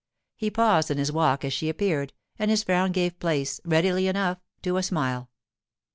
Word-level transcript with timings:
He 0.35 0.49
paused 0.49 0.89
in 0.89 0.97
his 0.97 1.11
walk 1.11 1.45
as 1.45 1.53
she 1.53 1.69
appeared, 1.69 2.11
and 2.39 2.49
his 2.49 2.63
frown 2.63 2.91
gave 2.91 3.19
place, 3.19 3.61
readily 3.63 4.07
enough, 4.07 4.39
to 4.63 4.77
a 4.77 4.81
smile. 4.81 5.29